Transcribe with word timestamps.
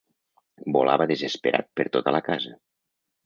Volava 0.77 1.05
desesperat 1.11 1.69
per 1.81 1.87
tota 1.97 2.17
la 2.17 2.25
casa. 2.31 2.57